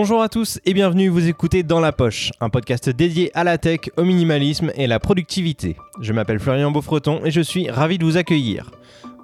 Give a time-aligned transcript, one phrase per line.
[0.00, 3.58] Bonjour à tous et bienvenue, vous écoutez Dans la Poche, un podcast dédié à la
[3.58, 5.74] tech, au minimalisme et la productivité.
[6.00, 8.70] Je m'appelle Florian Beaufreton et je suis ravi de vous accueillir.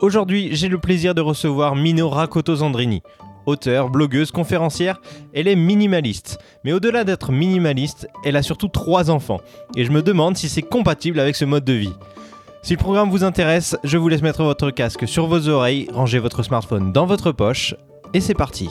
[0.01, 3.03] Aujourd'hui, j'ai le plaisir de recevoir Mino Rakoto Zandrini.
[3.47, 5.01] Auteure, blogueuse, conférencière,
[5.33, 6.41] elle est minimaliste.
[6.65, 9.41] Mais au-delà d'être minimaliste, elle a surtout trois enfants.
[9.77, 11.95] Et je me demande si c'est compatible avec ce mode de vie.
[12.63, 16.19] Si le programme vous intéresse, je vous laisse mettre votre casque sur vos oreilles, ranger
[16.19, 17.77] votre smartphone dans votre poche,
[18.13, 18.69] et c'est parti.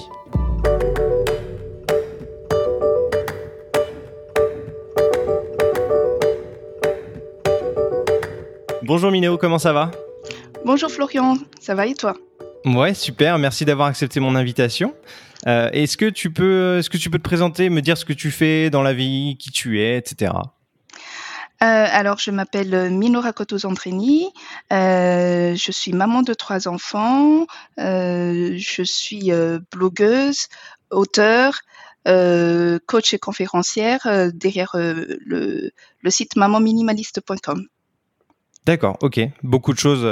[8.84, 9.91] Bonjour Minéo, comment ça va?
[10.66, 12.16] Bonjour Florian, ça va et toi?
[12.66, 14.94] Ouais, super, merci d'avoir accepté mon invitation.
[15.48, 18.13] Euh, est-ce que tu peux, est-ce que tu peux te présenter, me dire ce que
[18.13, 20.32] tu fais dans la vie, qui tu es, etc.
[21.62, 24.27] Euh, alors, je m'appelle Minora Koto-Zandrini.
[24.71, 27.46] Euh, je suis maman de trois enfants.
[27.77, 29.32] je suis
[29.71, 30.48] blogueuse,
[32.05, 37.65] auteur, coach et conférencière derrière le, le, site mamanminimaliste.com.
[38.65, 39.20] D'accord, ok.
[39.43, 40.07] Beaucoup de choses,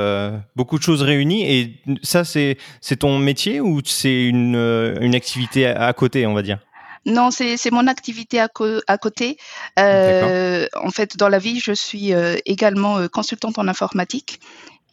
[0.55, 1.49] beaucoup de choses réunies.
[1.49, 2.57] Et ça, c'est
[2.99, 4.55] ton métier ou c'est une,
[5.01, 6.59] une activité à côté, on va dire?
[7.05, 8.47] Non, c'est mon activité à,
[8.87, 9.37] à côté.
[9.79, 14.39] Euh, en fait, dans la vie, je suis euh, également euh, consultante en informatique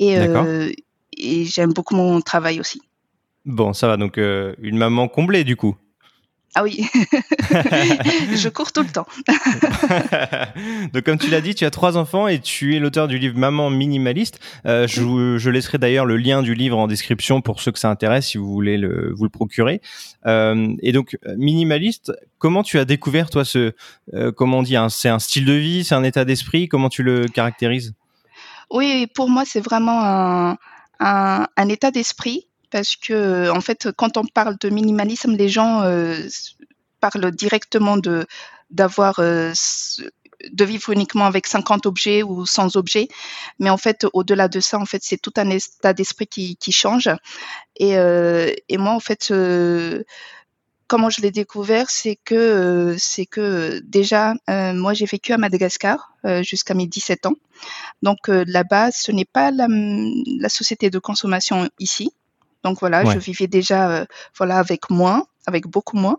[0.01, 0.17] et,
[1.17, 2.81] et j'aime beaucoup mon travail aussi.
[3.45, 5.77] Bon, ça va, donc une maman comblée du coup.
[6.59, 6.89] Ah oui,
[8.35, 9.07] je cours tout le temps.
[10.93, 13.39] Donc comme tu l'as dit, tu as trois enfants et tu es l'auteur du livre
[13.39, 14.41] Maman minimaliste.
[14.67, 18.27] Euh, je, laisserai d'ailleurs le lien du livre en description pour ceux que ça intéresse
[18.27, 19.81] si vous voulez le, vous le procurer.
[20.27, 23.73] Euh, et donc minimaliste, comment tu as découvert toi ce,
[24.15, 27.05] euh, comment on dit, c'est un style de vie, c'est un état d'esprit, comment tu
[27.05, 27.95] le caractérises?
[28.73, 30.57] Oui, pour moi c'est vraiment un,
[30.99, 36.17] un état d'esprit parce que en fait, quand on parle de minimalisme, les gens euh,
[37.01, 38.27] parlent directement de
[38.71, 39.53] d'avoir euh,
[40.51, 43.09] de vivre uniquement avec 50 objets ou 100 objets.
[43.59, 46.73] Mais en fait, au-delà de ça, en fait, c'est tout un état d'esprit qui, qui
[46.73, 47.09] change.
[47.77, 50.05] Et, euh, et moi, en fait, euh,
[50.87, 56.13] comment je l'ai découvert, c'est que c'est que déjà, euh, moi, j'ai vécu à Madagascar
[56.43, 57.35] jusqu'à mes 17 ans.
[58.03, 62.13] Donc là-bas, ce n'est pas la, la société de consommation ici.
[62.69, 64.05] Donc voilà, je vivais déjà euh,
[64.37, 66.19] voilà avec moins, avec beaucoup moins.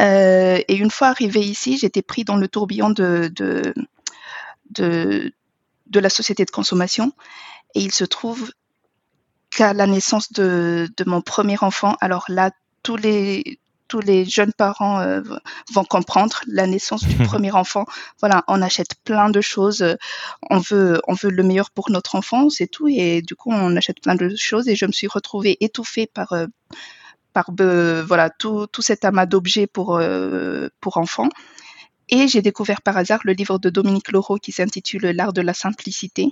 [0.00, 3.74] Euh, et une fois arrivé ici, j'étais pris dans le tourbillon de, de,
[4.70, 5.32] de,
[5.86, 7.12] de, la société de consommation.
[7.74, 8.52] Et il se trouve
[9.50, 12.52] qu'à la naissance de, de mon premier enfant, alors là,
[12.82, 13.58] tous les,
[13.92, 15.20] tous les jeunes parents euh,
[15.70, 17.84] vont comprendre la naissance du premier enfant.
[18.20, 19.84] Voilà, on achète plein de choses,
[20.48, 22.88] on veut, on veut le meilleur pour notre enfant, c'est tout.
[22.88, 26.32] Et du coup, on achète plein de choses et je me suis retrouvée étouffée par
[26.32, 26.46] euh,
[27.34, 31.28] par voilà tout, tout cet amas d'objets pour euh, pour enfants.
[32.08, 35.52] Et j'ai découvert par hasard le livre de Dominique Leroux qui s'intitule L'art de la
[35.52, 36.28] simplicité,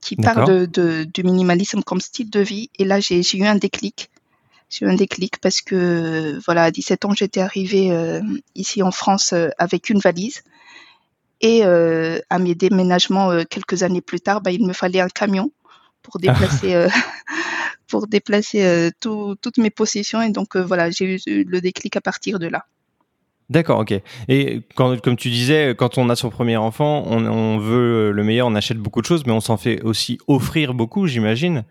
[0.00, 2.68] qui parle de, du minimalisme comme style de vie.
[2.80, 4.10] Et là, j'ai eu un déclic
[4.70, 8.22] j'ai eu un déclic parce que voilà, à 17 ans, j'étais arrivée euh,
[8.54, 10.42] ici en France euh, avec une valise.
[11.40, 15.50] Et euh, à mes déménagements quelques années plus tard, bah, il me fallait un camion
[16.02, 16.86] pour déplacer,
[17.88, 20.22] pour déplacer toutes mes possessions.
[20.22, 22.66] Et donc voilà, j'ai eu le déclic à partir de là.
[23.50, 23.92] D'accord, ok.
[24.28, 28.46] Et quand, comme tu disais, quand on a son premier enfant, on, veut le meilleur,
[28.46, 31.64] on achète beaucoup de choses, mais on s'en fait aussi offrir beaucoup, j'imagine.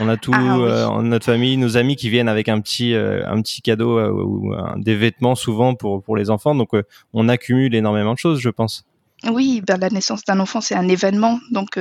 [0.00, 3.22] On a tout, ah euh, notre famille, nos amis qui viennent avec un petit, euh,
[3.28, 6.56] un petit cadeau euh, ou des vêtements souvent pour pour les enfants.
[6.56, 6.70] Donc,
[7.12, 8.84] on accumule énormément de choses, je pense.
[9.30, 11.78] Oui, ben, la naissance d'un enfant, c'est un événement, donc.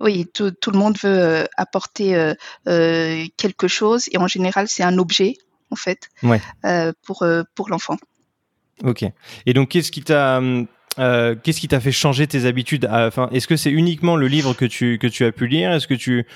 [0.00, 2.34] Oui, tout, tout, le monde veut apporter
[2.64, 5.34] quelque chose et en général c'est un objet
[5.70, 6.08] en fait
[7.04, 7.24] pour
[7.54, 7.96] pour l'enfant.
[8.84, 9.04] Ok.
[9.46, 10.40] Et donc, qu'est-ce qui t'a
[10.98, 14.54] euh, qu'est-ce qui t'a fait changer tes habitudes Enfin, est-ce que c'est uniquement le livre
[14.54, 15.72] que tu que tu as pu lire?
[15.72, 16.26] Est-ce que tu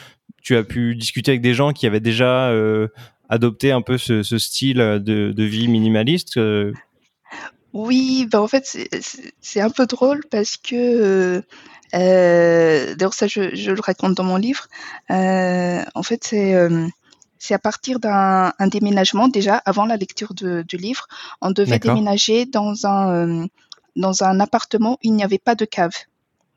[0.43, 2.89] tu as pu discuter avec des gens qui avaient déjà euh,
[3.29, 6.73] adopté un peu ce, style de, de, vie minimaliste euh?
[7.73, 8.79] Oui, ben en fait
[9.41, 11.43] c'est un peu drôle parce que
[11.93, 14.69] d'ailleurs ça je, le raconte dans mon livre.
[15.09, 16.55] en fait c'est
[17.45, 21.07] c'est à partir d'un déménagement, déjà avant la lecture de, du livre,
[21.43, 23.47] on devait déménager dans un, euh,
[23.97, 25.93] dans un appartement où il n'y avait pas de cave.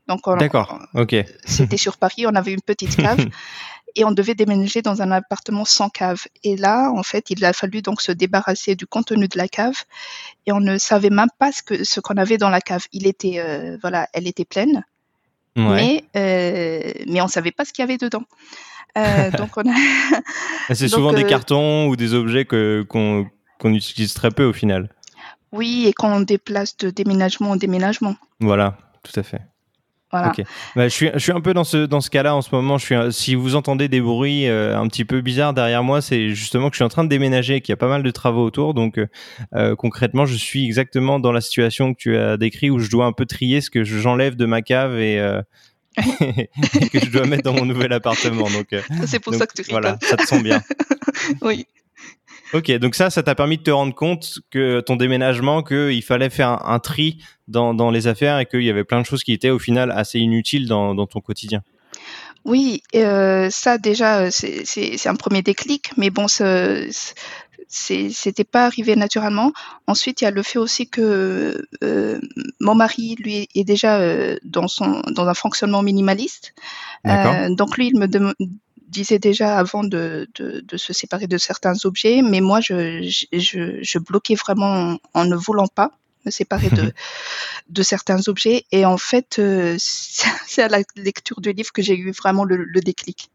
[0.07, 1.13] Donc, D'accord, ok.
[1.45, 3.19] C'était sur Paris, on avait une petite cave.
[3.97, 6.21] et on devait déménager dans un appartement sans cave.
[6.45, 9.75] Et là, en fait, il a fallu donc se débarrasser du contenu de la cave
[10.45, 12.85] et on ne savait même pas ce que ce qu'on avait dans la cave.
[12.93, 14.85] Il était euh, voilà, elle était pleine,
[15.57, 18.23] mais euh, mais on savait pas ce qu'il y avait dedans.
[18.97, 20.73] Euh, donc on a.
[20.73, 23.27] c'est souvent des euh, cartons ou des objets que qu'on
[23.59, 24.89] qu'on utilise très peu au final.
[25.51, 28.15] Oui, et quand on déplace de déménagement en déménagement.
[28.39, 29.41] Voilà, tout à fait.
[30.11, 30.31] Voilà.
[30.75, 32.77] Bah, je, suis, je suis un peu dans ce, dans ce cas-là en ce moment.
[32.77, 36.29] Je suis, si vous entendez des bruits euh, un petit peu bizarres derrière moi, c'est
[36.29, 38.11] justement que je suis en train de déménager et qu'il y a pas mal de
[38.11, 38.73] travaux autour.
[38.73, 39.07] Donc euh,
[39.55, 43.05] euh, concrètement, je suis exactement dans la situation que tu as décrit où je dois
[43.05, 45.19] un peu trier ce que j'enlève de ma cave et,
[45.97, 48.49] que je dois mettre dans mon nouvel appartement.
[48.49, 48.67] Donc
[49.05, 49.81] c'est pour ça que tu rigoles.
[49.81, 50.61] Voilà, ça te sent bien.
[51.41, 51.65] oui.
[52.53, 56.29] Ok, donc ça, ça t'a permis de te rendre compte que ton déménagement, qu'il fallait
[56.29, 59.33] faire un, tri dans, dans, les affaires et qu'il y avait plein de choses qui
[59.33, 61.61] étaient au final assez inutiles dans, dans ton quotidien.
[62.45, 66.27] Oui, euh, ça déjà, c'est un premier déclic, mais bon,
[67.67, 69.51] c'était pas arrivé naturellement.
[69.85, 72.21] Ensuite, il y a le fait aussi que euh,
[72.61, 76.53] mon mari, lui, est déjà euh, dans son dans un fonctionnement minimaliste.
[77.05, 78.35] Euh, donc lui, il me demande
[78.87, 83.01] disait déjà avant de, de, de, se séparer de certains objets, mais moi, je,
[83.31, 85.91] je, je bloquais vraiment en, ne voulant pas
[86.25, 86.93] me séparer de,
[87.69, 88.65] de certains objets.
[88.71, 92.63] Et en fait, euh, c'est à la lecture du livre que j'ai eu vraiment le,
[92.63, 93.29] le déclic.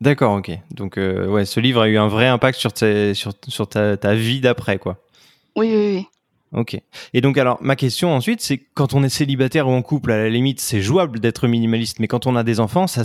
[0.00, 0.50] D'accord, ok.
[0.70, 4.14] Donc, euh, ouais, ce livre a eu un vrai impact sur, sur, sur ta, ta
[4.14, 5.02] vie d'après, quoi.
[5.56, 6.06] Oui, oui, oui.
[6.52, 6.80] Ok.
[7.12, 10.16] Et donc alors ma question ensuite, c'est quand on est célibataire ou en couple, à
[10.16, 13.02] la limite, c'est jouable d'être minimaliste, mais quand on a des enfants, ça,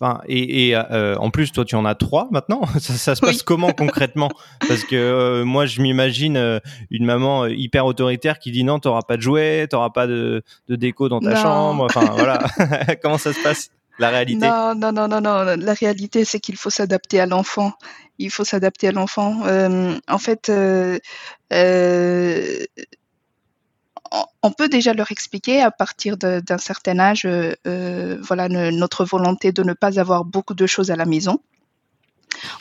[0.00, 3.20] enfin, et, et euh, en plus toi tu en as trois maintenant, ça, ça se
[3.20, 4.30] passe comment concrètement?
[4.66, 6.58] Parce que euh, moi je m'imagine euh,
[6.90, 10.76] une maman hyper autoritaire qui dit non, t'auras pas de jouets, t'auras pas de, de,
[10.76, 12.40] déco dans ta chambre, enfin voilà.
[13.02, 13.70] comment ça se passe?
[14.00, 15.44] La réalité Non, non, non, non, non.
[15.56, 17.72] La réalité, c'est qu'il faut s'adapter à l'enfant.
[18.18, 19.46] Il faut s'adapter à l'enfant.
[19.46, 20.98] Euh, en fait, euh,
[21.52, 22.64] euh,
[24.42, 27.26] on peut déjà leur expliquer à partir d'un certain âge,
[27.64, 31.40] voilà, notre volonté de ne pas avoir beaucoup de choses à la maison.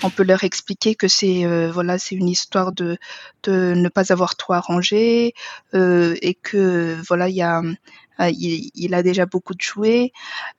[0.03, 2.97] On peut leur expliquer que c'est voilà, c'est une histoire de
[3.43, 5.33] de ne pas avoir tout arrangé
[5.73, 7.61] et que voilà, il y a
[8.19, 10.11] euh, il, a déjà beaucoup de jouets.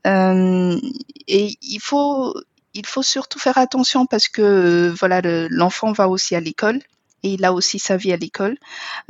[0.07, 0.79] Euh,
[1.27, 2.35] et il faut,
[2.75, 5.21] il faut surtout faire attention parce que voilà,
[5.51, 6.81] l'enfant va aussi à l'école
[7.23, 8.57] et il a aussi sa vie à l'école.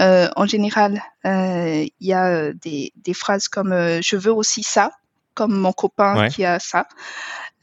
[0.00, 3.72] Euh, en général, il y a des phrases comme
[4.02, 4.92] je veux aussi ça,
[5.40, 6.86] comme mon copain qui a ça.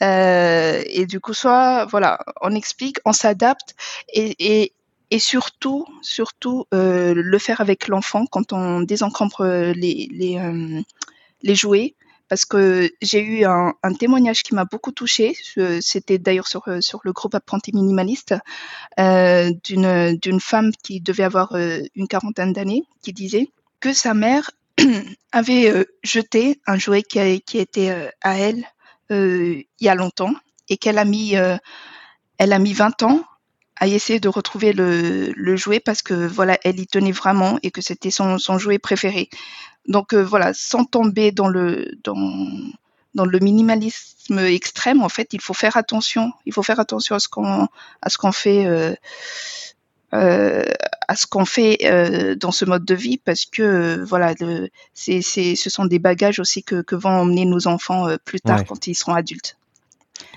[0.02, 3.76] et du coup, soit voilà, on explique, on s'adapte
[4.12, 4.74] et, et,
[5.12, 9.46] et surtout, surtout euh, le faire avec l'enfant quand on désencombre
[9.76, 10.82] les, les, euh,
[11.44, 11.94] les jouets.
[12.30, 15.34] Parce que j'ai eu un, un, témoignage qui m'a beaucoup touchée.
[15.80, 18.36] C'était d'ailleurs sur, sur le groupe Apprenti Minimaliste
[19.00, 23.48] euh, d'une d'une femme qui devait avoir euh, une quarantaine d'années, qui disait
[23.80, 24.52] que sa mère
[25.32, 28.66] avait euh, jeté un jouet qui, était euh, à elle
[29.10, 30.34] il y a longtemps
[30.68, 31.36] et qu'elle a mis
[32.38, 33.24] elle a mis 20 ans
[33.80, 37.72] à essayer de retrouver le, le, jouet parce que voilà, elle y tenait vraiment et
[37.72, 39.30] que c'était son, son jouet préféré.
[39.88, 42.16] Donc euh, voilà, sans tomber dans le dans
[43.14, 46.32] dans le minimalisme extrême, en fait, il faut faire attention.
[46.46, 47.68] Il faut faire attention à ce qu'on
[48.02, 48.66] à ce qu'on fait.
[48.66, 48.94] Euh,
[50.14, 50.64] euh,
[51.08, 54.34] à ce qu'on fait euh, dans ce mode de vie parce que euh, voilà
[54.94, 58.66] c'est, c'est, ce sont des bagages aussi que, que vont emmener nos enfants plus tard
[58.66, 59.58] quand ils seront adultes.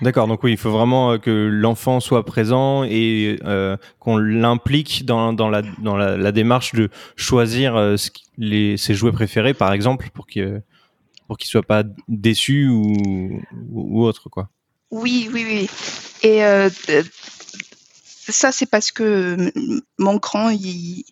[0.01, 5.05] D'accord, donc oui, il faut vraiment euh, que l'enfant soit présent et euh, qu'on l'implique
[5.05, 7.95] dans, dans, la, dans la, la, démarche de choisir euh,
[8.37, 10.63] les, ses jouets préférés, par exemple, pour qu'il
[11.27, 13.41] pour qu'il soit pas déçu ou,
[13.71, 14.49] ou, autre, quoi.
[14.89, 15.69] Oui, oui, oui.
[16.23, 16.69] Et euh,
[18.27, 19.51] ça, c'est parce que
[19.97, 21.05] mon grand, il,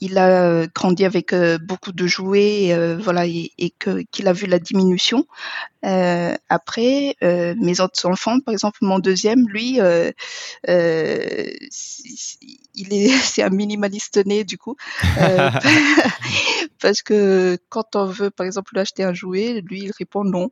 [0.00, 4.46] il a grandi avec euh, beaucoup de jouets, euh, voilà, et, que qu'il a vu
[4.46, 5.26] la diminution.
[5.84, 10.12] Euh, après, mes autres enfants, par exemple, mon deuxième, lui, il
[10.68, 11.58] est,
[13.22, 14.76] c'est un minimaliste né du coup,
[16.80, 20.50] parce que quand on veut, par exemple, lui acheter un jouet, lui, il répond non.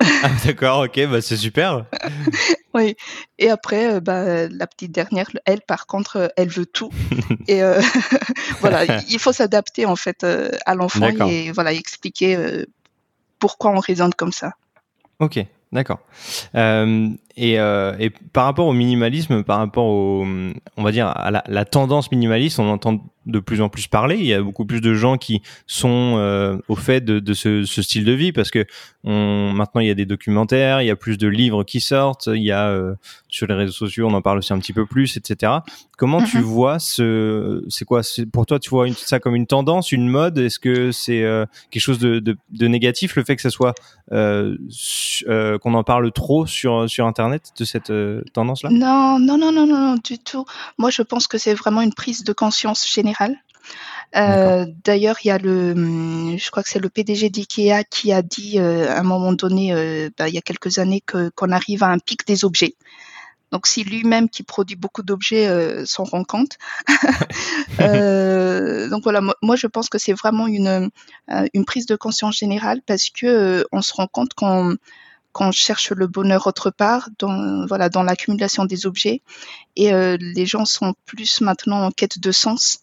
[0.00, 1.86] Ah, d'accord, ok, bah c'est super.
[2.74, 2.96] oui.
[3.38, 6.90] Et après, euh, bah, la petite dernière, elle, par contre, euh, elle veut tout.
[7.48, 7.80] et euh,
[8.60, 10.24] voilà, il faut s'adapter en fait
[10.66, 12.64] à l'enfant et voilà expliquer
[13.38, 14.52] pourquoi on raisonne comme ça.
[15.18, 15.38] Ok,
[15.72, 16.00] d'accord.
[16.54, 20.24] Euh, et, euh, et, par rapport au minimalisme, par rapport au,
[20.76, 24.16] on va dire à la, la, tendance minimaliste, on entend de plus en plus parler.
[24.16, 27.64] Il y a beaucoup plus de gens qui sont euh, au fait de, de ce,
[27.64, 28.64] ce, style de vie parce que
[29.04, 32.28] on, maintenant il y a des documentaires, il y a plus de livres qui sortent,
[32.32, 32.94] il y a euh,
[33.28, 35.52] sur les réseaux sociaux, on en parle aussi un petit peu plus, etc.
[35.98, 36.44] Comment tu mhm.
[36.44, 38.00] vois ce, c'est quoi,
[38.32, 40.38] pour toi, tu vois une, ça comme une tendance, une mode?
[40.38, 41.24] Est-ce que c'est
[41.70, 43.74] quelque chose de, de, de, négatif le fait que ça soit
[44.08, 47.25] qu'on en parle trop sur sur internet?
[47.26, 47.92] Internet de cette
[48.32, 48.70] tendance-là?
[48.70, 50.44] Non, non, non, non, non, du tout.
[50.78, 53.36] Moi, je pense que c'est vraiment une prise de conscience générale.
[54.14, 58.22] D'ailleurs, il y a le, hum, je crois que c'est le PDG d'IKEA qui a
[58.22, 59.72] dit à un moment donné,
[60.16, 61.02] bah, il y a quelques années,
[61.34, 62.74] qu'on arrive à un pic des objets.
[63.52, 66.58] Donc si lui-même qui produit beaucoup d'objets euh, s'en rend compte.
[67.80, 70.90] euh, donc voilà, moi, je pense que c'est vraiment une,
[71.30, 74.76] euh, une prise de conscience générale parce que euh, on se rend compte qu'on
[75.36, 79.20] qu'on cherche le bonheur autre part, dans voilà dans l'accumulation des objets,
[79.76, 82.78] et les gens sont plus maintenant en quête de sens,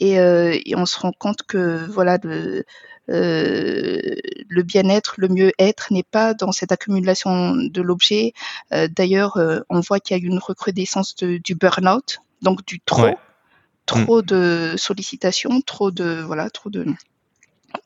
[0.00, 2.64] et, et on se rend compte que voilà le
[3.08, 4.00] euh,
[4.48, 8.32] le bien-être, le mieux-être n'est pas dans cette accumulation de l'objet.
[8.72, 13.10] Euh, d'ailleurs, euh, on voit qu'il y a une recrudescence du burn-out, donc du trop,
[13.86, 14.26] trop mm.
[14.26, 16.86] de sollicitations, trop de voilà, trop de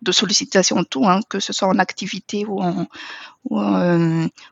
[0.03, 2.87] de sollicitations tout, hein, que ce soit en activité ou en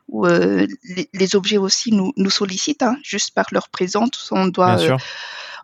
[0.07, 4.29] ou, les, objets aussi nous, nous sollicitent, hein, juste par leur présence.
[4.31, 4.77] On doit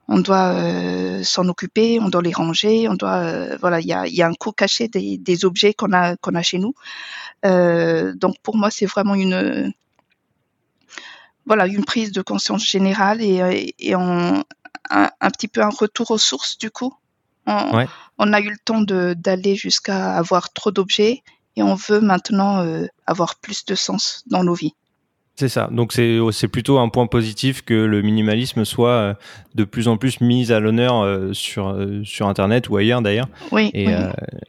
[0.08, 3.94] on doit euh, s'en occuper, on doit les ranger, on doit euh, voilà, il y
[3.94, 6.76] a, y a, un coût caché des, des objets qu'on a qu'on a chez nous.
[7.46, 9.74] Euh, donc pour moi, c'est vraiment une
[11.46, 14.44] voilà une prise de conscience générale et, et un,
[14.90, 16.94] un, petit peu un retour aux sources du coup.
[17.48, 17.86] On,
[18.18, 21.24] on a eu le temps d'aller jusqu'à avoir trop d'objets
[21.56, 22.66] et on veut maintenant
[23.06, 24.74] avoir plus de sens dans nos vies.
[25.38, 25.68] C'est ça.
[25.70, 29.14] Donc c'est c'est plutôt un point positif que le minimalisme soit euh,
[29.54, 33.28] de plus en plus mis à l'honneur euh, sur euh, sur internet ou ailleurs d'ailleurs.
[33.52, 33.70] Oui.
[33.74, 33.88] Et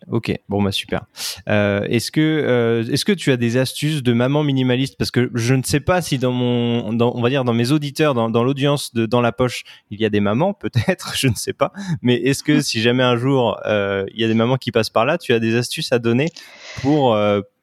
[0.08, 1.06] ok, bon bah super.
[1.46, 4.96] est-ce que est-ce que tu as des astuces de maman minimaliste?
[4.96, 7.72] Parce que je ne sais pas si dans mon dans, on va dire dans mes
[7.72, 11.26] auditeurs dans dans l'audience de dans la poche il y a des mamans peut-être je
[11.26, 14.56] ne sais pas mais est-ce que si jamais un jour il y a des mamans
[14.56, 16.28] qui passent par là tu as des astuces à donner
[16.80, 17.16] pour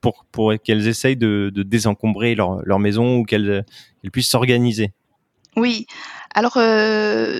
[0.03, 3.65] pour, pour qu'elles essayent de, de désencombrer leur, leur, maison ou qu'elles
[4.11, 4.91] puissent s'organiser.
[5.55, 5.87] Oui,
[6.35, 7.39] alors euh,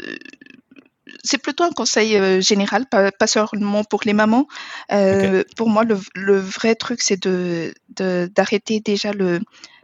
[1.24, 4.48] c'est plutôt un conseil euh, général, pas, pas, seulement pour les mamans.
[4.93, 9.41] Euh, Pour moi, le, le vrai truc, c'est d'arrêter de, d'arrêter déjà le,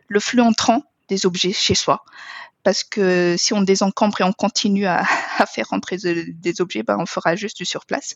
[0.07, 2.03] le flux entrant des objets chez soi
[2.63, 5.03] parce que si on désencombre et on continue à,
[5.37, 8.15] à faire rentrer des objets, ben on fera juste du surplace.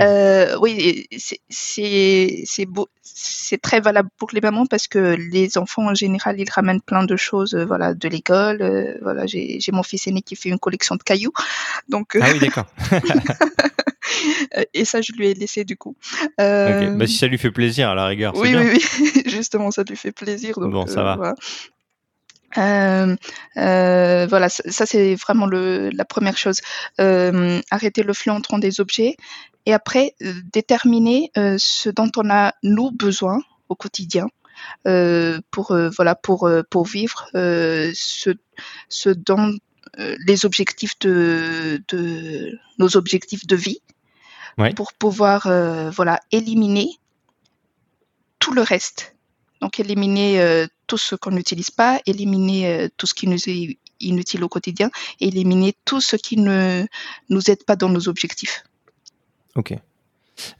[0.00, 1.06] Euh, oui,
[1.48, 6.50] c'est beau, c'est très valable pour les mamans parce que les enfants en général ils
[6.50, 8.62] ramènent plein de choses, euh, voilà, de l'école.
[8.62, 11.32] Euh, voilà, j'ai mon fils aîné qui fait une collection de cailloux,
[11.88, 12.16] donc.
[12.16, 12.66] Euh, ah oui, d'accord.
[14.74, 15.96] et ça, je lui ai laissé du coup.
[16.40, 16.90] Euh...
[16.90, 18.34] Bah, si ça lui fait plaisir, à la rigueur.
[18.36, 18.62] Oui, bien.
[18.62, 20.58] oui, oui, justement, ça lui fait plaisir.
[20.58, 21.16] Donc, bon, ça va.
[21.16, 21.34] Voilà.
[22.58, 23.16] Euh,
[23.56, 26.60] euh, voilà, ça, c'est vraiment le, la première chose.
[27.00, 29.16] Euh, arrêter le flux entrant des objets
[29.66, 34.26] et après euh, déterminer euh, ce dont on a nous besoin au quotidien
[35.50, 38.30] pour voilà pour pour vivre ce
[38.88, 39.52] ce dont
[39.98, 43.80] les objectifs de, de nos objectifs de vie
[44.56, 44.72] ouais.
[44.72, 45.48] pour pouvoir
[45.90, 46.88] voilà éliminer
[48.38, 49.14] tout le reste
[49.64, 53.78] donc éliminer euh, tout ce qu'on n'utilise pas, éliminer euh, tout ce qui nous est
[54.00, 56.84] inutile au quotidien, et éliminer tout ce qui ne
[57.30, 58.64] nous aide pas dans nos objectifs.
[59.54, 59.74] Ok.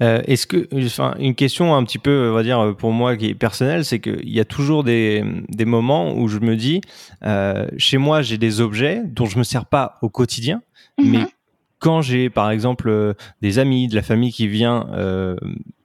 [0.02, 3.26] Euh, Est-ce que, enfin, une question un petit peu, on va dire pour moi qui
[3.26, 6.80] est personnelle, c'est qu'il y a toujours des, des, moments où je me dis,
[7.24, 10.62] euh, chez moi j'ai des objets dont je me sers pas au quotidien,
[10.98, 11.10] mm -hmm.
[11.10, 11.26] mais
[11.80, 15.36] quand j'ai par exemple des amis, de la famille qui vient euh,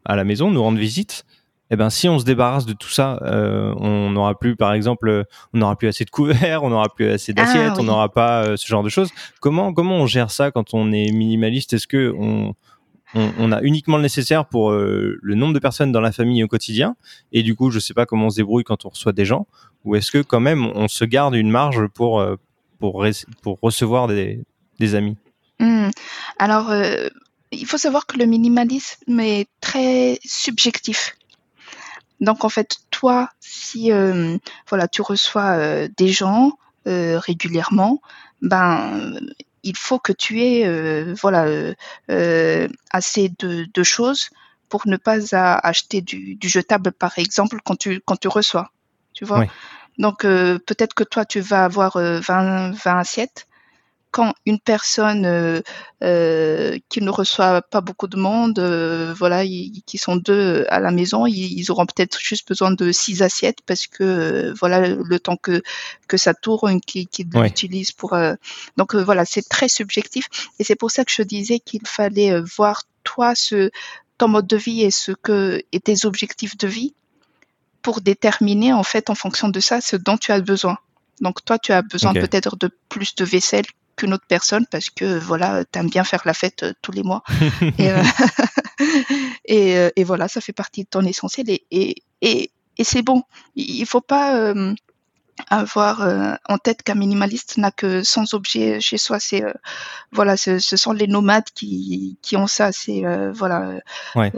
[0.05, 1.25] à la maison nous rendre visite,
[1.71, 5.25] eh ben si on se débarrasse de tout ça, euh, on n'aura plus, par exemple,
[5.53, 7.81] on n'aura plus assez de couverts, on n'aura plus assez d'assiettes, ah, oui.
[7.81, 9.11] on n'aura pas euh, ce genre de choses.
[9.39, 11.73] Comment comment on gère ça quand on est minimaliste?
[11.73, 12.55] Est-ce que on,
[13.15, 16.43] on, on, a uniquement le nécessaire pour euh, le nombre de personnes dans la famille
[16.43, 16.95] au quotidien?
[17.31, 19.47] Et du coup, je sais pas comment on se débrouille quand on reçoit des gens,
[19.85, 22.35] ou est-ce que quand même on se garde une marge pour euh,
[22.79, 23.05] pour
[23.41, 24.43] pour recevoir des,
[24.79, 25.17] des amis?
[25.59, 25.89] Mmh.
[26.39, 27.07] Alors euh,
[27.51, 31.15] il faut savoir que le minimalisme est très subjectif.
[32.21, 36.53] Donc en fait, toi, si euh, voilà, tu reçois euh, des gens
[36.87, 38.01] euh, régulièrement,
[38.41, 39.19] ben
[39.63, 41.45] il faut que tu aies euh, voilà
[42.09, 44.29] euh, assez de, de, choses
[44.69, 48.71] pour ne pas acheter du, du, jetable par exemple quand tu quand tu reçois.
[49.13, 49.39] Tu vois.
[49.39, 49.45] Oui.
[49.97, 53.48] Donc peut-être que toi tu vas avoir 20, 20 assiettes
[54.11, 55.61] quand une personne euh,
[56.03, 60.91] euh, qui ne reçoit pas beaucoup de monde, euh, voilà, qui sont deux à la
[60.91, 65.19] maison, ils, ils auront peut-être juste besoin de six assiettes parce que euh, voilà le
[65.19, 65.61] temps que
[66.07, 67.43] que ça tourne, qu'ils qu ouais.
[67.43, 68.13] l'utilisent pour.
[68.13, 68.33] Euh,
[68.77, 72.39] donc euh, voilà, c'est très subjectif et c'est pour ça que je disais qu'il fallait
[72.41, 73.69] voir toi ce
[74.17, 76.93] ton mode de vie et ce que et tes objectifs de vie
[77.81, 80.77] pour déterminer en fait en fonction de ça ce dont tu as besoin.
[81.21, 83.65] Donc toi, tu as besoin peut-être de plus de vaisselle
[83.99, 87.23] qu'une autre personne parce que voilà, tu aimes bien faire la fête tous les mois.
[89.45, 93.23] et, et, voilà, ça fait partie de ton essentiel et, et, et, c'est bon.
[93.55, 94.53] Il faut pas
[95.47, 99.19] avoir euh, en tête qu'un minimaliste n'a que 100 objets chez soi.
[99.19, 99.53] C'est euh,
[100.11, 102.71] voilà, ce, sont les nomades qui, qui ont ça.
[102.71, 103.79] C'est euh, voilà.
[104.15, 104.31] Ouais.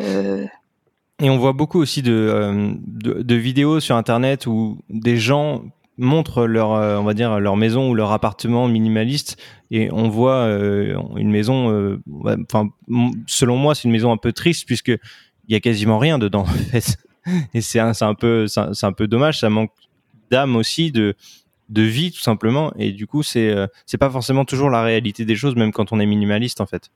[1.19, 5.63] Et on voit beaucoup aussi de, de, vidéos sur internet où des gens
[6.01, 9.37] montrent leur on va dire leur maison ou leur appartement minimaliste
[9.69, 10.45] et on voit
[11.15, 11.99] une maison
[12.43, 12.69] enfin
[13.27, 16.41] selon moi c'est une maison un peu triste puisque il y a quasiment rien dedans
[16.41, 16.97] en fait
[17.53, 19.71] et c'est un, un peu c'est un peu dommage ça manque
[20.31, 21.13] d'âme aussi, de,
[21.69, 22.73] de vie tout simplement.
[22.79, 25.91] Et du coup, c'est euh, c'est pas forcément toujours la réalité des choses, même quand
[25.91, 26.89] on est minimaliste en fait.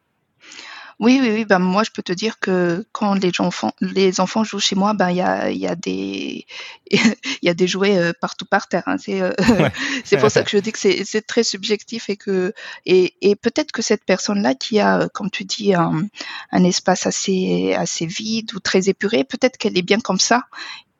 [0.99, 1.45] Oui, oui, oui.
[1.45, 4.93] Ben, moi, je peux te dire que quand les enfants, les enfants jouent chez moi,
[4.93, 6.45] ben, il y a, y, a des,
[6.91, 8.83] il y a des jouets euh, partout par terre.
[8.85, 8.97] Hein.
[8.97, 9.31] C'est, euh,
[10.05, 12.53] c'est pour ça que je dis que c'est, c'est très subjectif et que,
[12.85, 16.07] et, et peut-être que cette personne-là qui a, comme tu dis, un,
[16.51, 20.43] un espace assez, assez vide ou très épuré, peut-être qu'elle est bien comme ça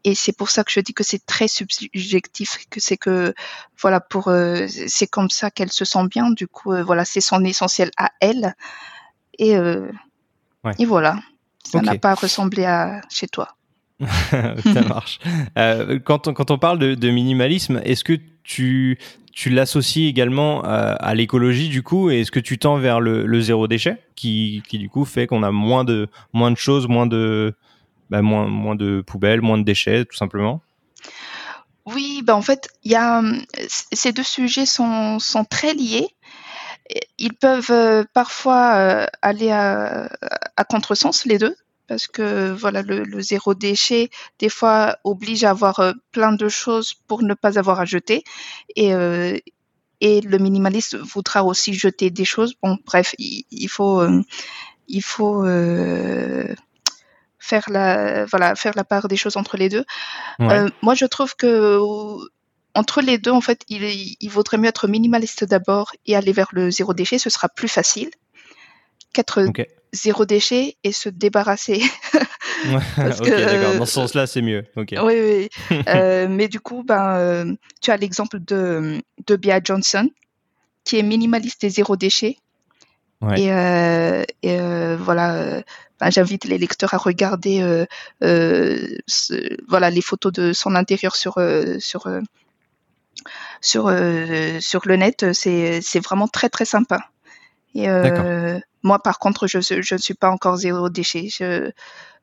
[0.06, 3.34] et c'est pour ça que je dis que c'est très subjectif, que c'est que
[3.82, 6.30] voilà pour euh, c'est comme ça qu'elle se sent bien.
[6.30, 8.56] Du coup, euh, voilà, c'est son essentiel à elle.
[9.40, 9.92] Et, euh,
[10.80, 11.20] et voilà,
[11.64, 13.56] ça n'a pas ressemblé à chez toi.
[14.30, 15.20] ça marche.
[16.04, 18.98] quand, on, quand on parle de, minimalisme, est-ce que tu,
[19.32, 23.42] tu l'associes également à, l'écologie du coup et est-ce que tu tends vers le, le
[23.42, 27.08] zéro déchet qui, qui, du coup fait qu'on a moins de, moins de choses, moins
[27.08, 27.56] de,
[28.10, 30.62] bah, moins, moins de poubelles, moins de déchets, tout simplement?
[31.86, 33.22] Oui, bah en fait, y a,
[33.68, 36.08] ces deux sujets sont, sont très liés.
[37.18, 40.10] Ils peuvent euh, parfois euh, aller à,
[40.56, 41.56] à contresens, les deux,
[41.88, 46.94] parce que voilà, le, zéro déchet, des fois, oblige à avoir euh, plein de choses
[47.08, 48.24] pour ne pas avoir à jeter.
[48.76, 48.92] Et,
[50.02, 52.56] et le minimaliste voudra aussi jeter des choses.
[52.62, 54.06] Bon, bref, il, il faut,
[54.88, 55.44] il faut
[57.40, 59.86] faire la voilà faire la part des choses entre les deux.
[60.40, 61.80] Moi, je trouve que
[62.76, 66.50] entre les deux, en fait, il, il vaudrait mieux être minimaliste d'abord et aller vers
[66.52, 67.18] le zéro déchet.
[67.18, 68.10] Ce sera plus facile
[69.14, 69.46] qu'être
[69.94, 71.82] zéro déchet et se débarrasser.
[72.14, 73.76] ok, d'accord.
[73.78, 74.66] Dans ce sens-là, c'est mieux.
[74.76, 75.50] Oui, oui.
[75.88, 80.10] Euh, mais du coup, ben, euh, tu as l'exemple de, de Bia Johnson,
[80.84, 82.38] qui est minimaliste et zéro déchet.
[83.38, 83.48] Et,
[84.44, 84.58] et
[84.98, 85.64] voilà,
[86.00, 87.86] ben, j'invite les lecteurs à regarder euh,
[88.24, 88.98] euh,
[89.68, 92.08] voilà les photos de son intérieur sur euh, sur
[93.62, 93.92] sur
[94.60, 95.34] sur le net.
[95.34, 97.00] C'est vraiment très très sympa.
[97.74, 97.88] Et
[98.84, 101.28] moi par contre je je ne suis pas encore zéro déchet.
[101.30, 101.72] Je,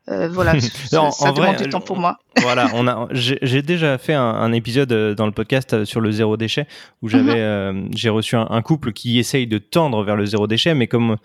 [0.06, 0.58] voilà,
[0.90, 2.18] ça demande du temps pour moi.
[2.42, 6.66] voilà, on a, j'ai déjà fait un, épisode dans le podcast sur le zéro déchet
[7.02, 7.88] où j'avais, mhm.
[7.94, 11.16] j'ai reçu un, un, couple qui essaye de tendre vers le zéro déchet, mais comme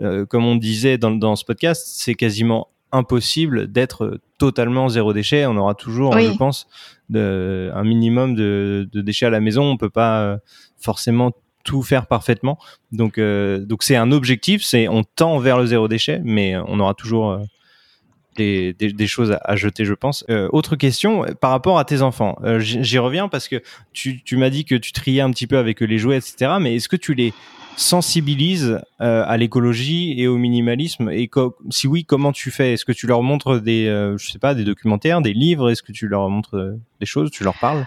[0.00, 5.46] euh, comme on disait dans, dans ce podcast, c'est quasiment impossible d'être totalement zéro déchet.
[5.46, 6.66] On aura toujours, je pense,
[7.10, 9.64] de, un minimum de, de, déchets à la maison.
[9.64, 10.36] On peut pas euh,
[10.78, 11.32] forcément
[11.64, 12.58] tout faire parfaitement.
[12.92, 14.62] Donc, euh, donc c'est un objectif.
[14.62, 17.40] C'est on tend vers le zéro déchet, mais on aura toujours
[18.36, 20.24] des, des, des, choses à, jeter, je pense.
[20.50, 22.36] autre question par rapport à tes enfants.
[22.58, 25.80] J'y reviens parce que tu, tu m'as dit que tu triais un petit peu avec
[25.80, 26.52] les jouets, etc.
[26.60, 27.32] Mais est-ce que tu les
[27.76, 31.30] sensibilise euh, à l'écologie et au minimalisme Et
[31.70, 32.74] si oui, comment tu fais?
[32.74, 35.70] Est-ce que tu leur montres des, euh, je sais pas, des documentaires, des livres?
[35.70, 37.30] Est-ce que tu leur montres euh, des choses?
[37.30, 37.86] Tu leur parles?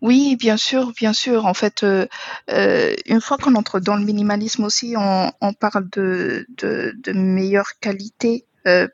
[0.00, 1.46] Oui, bien sûr, bien sûr.
[1.46, 7.12] En fait, une fois qu'on entre dans le minimalisme aussi, on, parle de, de, de
[7.12, 8.44] meilleure qualité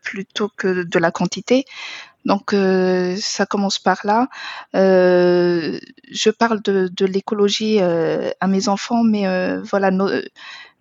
[0.03, 1.67] plutôt que de la quantité.
[2.25, 4.29] Donc euh, ça commence par là.
[4.75, 5.79] Euh,
[6.11, 9.25] je parle de, de l'écologie euh, à mes enfants, mais
[9.63, 9.91] voilà,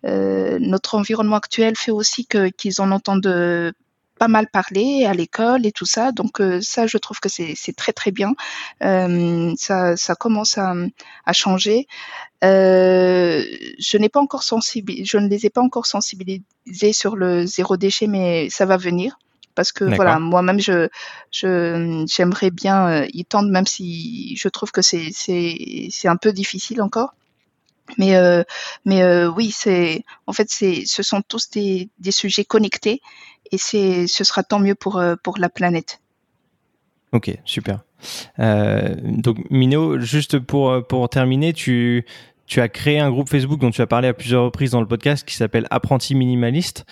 [0.02, 3.72] notre environnement actuel fait aussi que qu'ils en entendent
[4.16, 6.12] pas mal parler à l'école et tout ça.
[6.12, 8.34] Donc ça, je trouve que c'est très très bien.
[8.80, 10.74] ça, ça commence à,
[11.26, 11.86] à changer.
[12.42, 17.76] je n'ai pas encore sensibilisé, je ne les ai pas encore sensibilisés sur le zéro
[17.76, 19.18] déchet, mais ça va venir
[19.54, 20.88] parce que voilà, moi-même, je,
[21.30, 26.16] je, j'aimerais bien euh, y tendre, même si je trouve que c'est, c'est, c'est un
[26.16, 27.14] peu difficile encore.
[27.98, 28.42] Mais, euh,
[28.84, 33.00] mais euh, oui, c'est, en fait, c'est, ce sont tous des, des sujets connectés
[33.52, 36.00] et c'est, ce sera tant mieux pour, pour la planète.
[37.12, 37.84] Ok, super.
[38.38, 42.06] donc Mino, juste pour, pour terminer, tu,
[42.46, 44.86] tu as créé un groupe Facebook dont tu as parlé à plusieurs reprises dans le
[44.86, 46.84] podcast qui s'appelle Apprenti Minimaliste,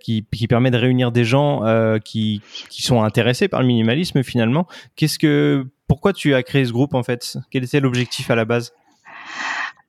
[0.00, 1.62] qui, qui, permet de réunir des gens
[2.04, 4.66] qui, qui sont intéressés par le minimalisme finalement.
[4.94, 7.36] Qu'est-ce que, pourquoi tu as créé ce groupe en fait?
[7.50, 8.72] Quel était l'objectif à la base?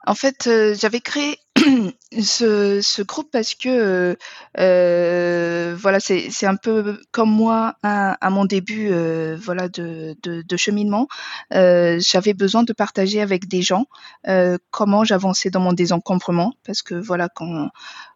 [0.05, 1.37] En fait, j'avais créé
[2.21, 4.17] ce, groupe parce que
[4.57, 10.15] euh, voilà c'est un peu comme moi à, mon début euh, voilà de,
[10.57, 11.07] cheminement.
[11.53, 13.85] Euh, j'avais besoin de partager avec des gens
[14.27, 17.69] euh, comment j'avançais dans mon désencombrement parce que voilà quand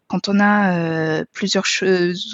[0.08, 1.64] quand on a euh, plusieurs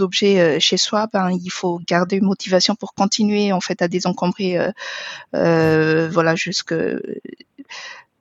[0.00, 3.88] objets euh, chez soi, ben il faut garder une motivation pour continuer en fait à
[3.88, 4.58] désencombrer,
[5.32, 6.74] voilà jusque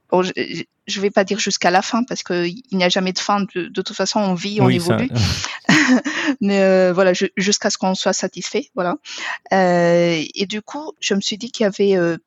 [0.09, 0.31] bon, je,
[0.87, 3.41] je vais pas dire jusqu'à la fin parce qu'il n'y a jamais de fin.
[3.41, 5.09] De, de, toute façon, on vit, on évolue.
[6.41, 8.97] Mais euh, voilà, jusqu'à ce qu'on soit satisfait, voilà.
[9.53, 12.17] Euh, et du coup, je me suis dit qu'il y avait euh,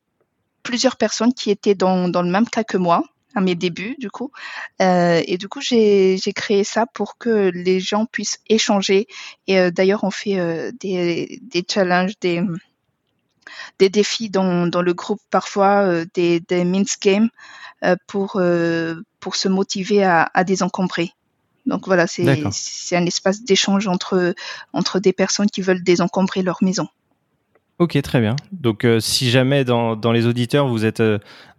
[0.62, 4.10] plusieurs personnes qui étaient dans, dans le même cas que moi à mes débuts, du
[4.10, 4.30] coup.
[4.82, 9.06] Euh, et du coup, j'ai créé ça pour que les gens puissent échanger.
[9.46, 12.42] Et euh, d'ailleurs, on fait euh, des, des challenges, des
[13.78, 17.28] des défis dans, dans le groupe, parfois euh, des, des mince games
[17.84, 21.10] euh, pour, euh, pour se motiver à, à désencombrer.
[21.66, 24.34] Donc voilà, c'est un espace d'échange entre,
[24.72, 26.88] entre des personnes qui veulent désencombrer leur maison.
[27.78, 28.36] Ok, très bien.
[28.50, 31.02] Donc si jamais dans, dans, les auditeurs vous êtes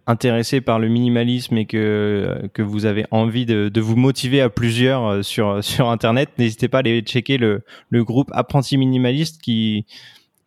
[0.08, 4.50] intéressé par le minimalisme et que, que vous avez envie de, de vous motiver à
[4.50, 9.86] plusieurs sur, sur Internet, n'hésitez pas à aller checker le, le groupe Apprenti Minimaliste qui,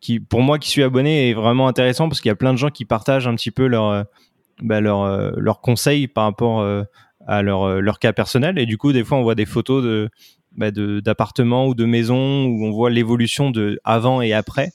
[0.00, 2.58] qui, pour moi qui suis abonné, est vraiment intéressant parce qu'il y a plein de
[2.58, 4.02] gens qui partagent un petit peu leur, euh,
[4.62, 6.82] bah, leur, euh, leurs conseils par rapport euh,
[7.26, 8.58] à leur, leur cas personnel.
[8.58, 10.08] Et du coup, des fois, on voit des photos de,
[10.56, 14.70] bah, d'appartements ou de maisons où on voit l'évolution de avant et après.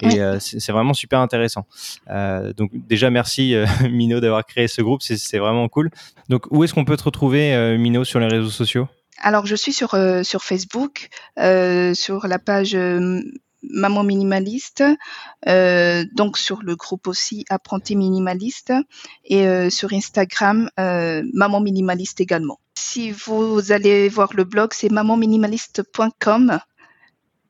[0.00, 1.66] Et c'est vraiment super intéressant.
[2.10, 5.90] Euh, donc déjà merci euh, Mino d'avoir créé ce groupe, c'est vraiment cool.
[6.28, 8.88] Donc où est-ce qu'on peut te retrouver Mino sur les réseaux sociaux?
[9.22, 11.08] Alors je suis sur sur Facebook,
[11.38, 12.76] sur la page
[13.70, 14.84] Maman Minimaliste,
[15.48, 18.72] euh, donc sur le groupe aussi Apprenti Minimaliste
[19.24, 22.58] et euh, sur Instagram euh, Maman Minimaliste également.
[22.76, 26.58] Si vous allez voir le blog, c'est mamanminimaliste.com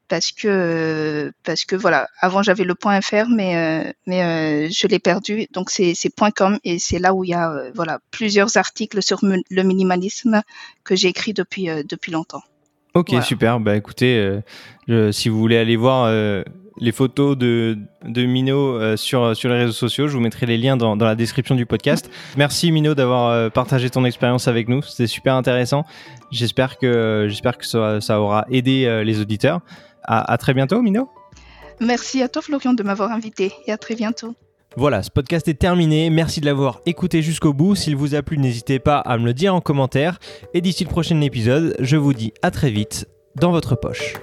[0.07, 5.47] parce que parce que voilà, avant j'avais le point .fr mais mais je l'ai perdu
[5.53, 5.95] donc c'est
[6.37, 10.43] .com et c'est là où il y a voilà plusieurs articles sur le minimalisme
[10.85, 12.43] que j'ai écrit depuis depuis longtemps.
[12.95, 13.59] Ok, super.
[13.59, 14.41] Bah écoutez,
[14.89, 16.45] euh, si vous voulez aller voir euh,
[16.79, 20.57] les photos de, de Mino euh, sur, sur les réseaux sociaux, je vous mettrai les
[20.57, 22.09] liens dans, dans la description du podcast.
[22.37, 24.81] Merci Mino d'avoir partagé ton expérience avec nous.
[24.83, 25.85] C'était super intéressant.
[26.31, 29.61] J'espère que, j'espère que ça, ça, aura aidé les auditeurs.
[30.05, 31.09] À, à très bientôt, Mino.
[31.81, 34.37] Merci à toi, Florian, de m'avoir invité et à très bientôt.
[34.77, 36.11] Voilà, ce podcast est terminé.
[36.11, 37.77] Merci de l'avoir écouté jusqu'au bout.
[37.77, 40.19] S'il vous a plu, n'hésitez pas à me le dire en commentaire.
[40.53, 44.15] Et d'ici le prochain épisode, je vous dis à très vite dans votre poche.